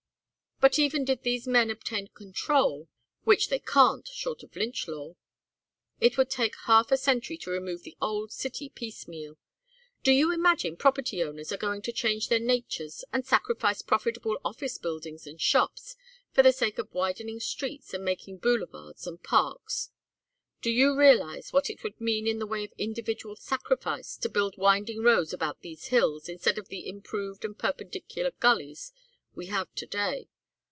[0.63, 2.87] But even did these men obtain control
[3.23, 5.15] which they can't short of lynch law
[5.99, 9.39] it would take half a century to remove the old city piecemeal.
[10.03, 14.77] Do you imagine property owners are going to change their natures and sacrifice profitable office
[14.77, 15.95] buildings and shops
[16.31, 19.89] for the sake of widening streets and making boulevards and parks?
[20.61, 24.59] Do you realize what it would mean in the way of individual sacrifice to build
[24.59, 28.93] winding roads about these hills instead of the improved and perpendicular gullies
[29.33, 30.27] we have to day?